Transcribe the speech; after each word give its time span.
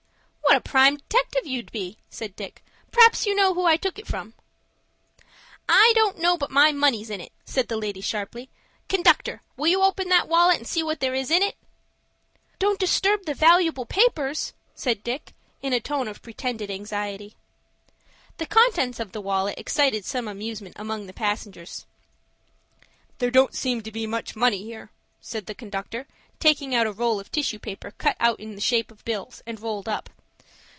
"What 0.51 0.57
a 0.57 0.69
prime 0.69 0.97
detective 0.97 1.45
you'd 1.47 1.71
be!" 1.71 1.97
said 2.09 2.35
Dick. 2.35 2.61
"P'rhaps 2.91 3.25
you 3.25 3.33
know 3.33 3.53
who 3.53 3.63
I 3.63 3.77
took 3.77 3.97
it 3.97 4.05
from." 4.05 4.33
"I 5.69 5.93
don't 5.95 6.19
know 6.19 6.37
but 6.37 6.51
my 6.51 6.73
money's 6.73 7.09
in 7.09 7.21
it," 7.21 7.31
said 7.45 7.69
the 7.69 7.77
lady, 7.77 8.01
sharply. 8.01 8.49
"Conductor, 8.89 9.43
will 9.55 9.67
you 9.67 9.81
open 9.81 10.09
that 10.09 10.27
wallet, 10.27 10.57
and 10.57 10.67
see 10.67 10.83
what 10.83 10.99
there 10.99 11.13
is 11.15 11.31
in 11.31 11.41
it?" 11.41 11.55
"Don't 12.59 12.81
disturb 12.81 13.23
the 13.25 13.33
valooable 13.33 13.85
papers," 13.85 14.51
said 14.75 15.05
Dick, 15.05 15.31
in 15.61 15.71
a 15.71 15.79
tone 15.79 16.09
of 16.09 16.21
pretended 16.21 16.69
anxiety. 16.69 17.37
The 18.35 18.45
contents 18.45 18.99
of 18.99 19.13
the 19.13 19.21
wallet 19.21 19.57
excited 19.57 20.03
some 20.03 20.27
amusement 20.27 20.75
among 20.77 21.05
the 21.05 21.13
passengers. 21.13 21.85
"There 23.19 23.31
don't 23.31 23.55
seem 23.55 23.83
to 23.83 23.91
be 23.91 24.05
much 24.05 24.35
money 24.35 24.65
here," 24.65 24.91
said 25.21 25.45
the 25.45 25.55
conductor, 25.55 26.07
taking 26.41 26.75
out 26.75 26.87
a 26.87 26.91
roll 26.91 27.21
of 27.21 27.31
tissue 27.31 27.59
paper 27.59 27.91
cut 27.91 28.17
out 28.19 28.41
in 28.41 28.55
the 28.55 28.61
shape 28.61 28.91
of 28.91 29.05
bills, 29.05 29.41
and 29.47 29.57
rolled 29.57 29.87
up. 29.87 30.09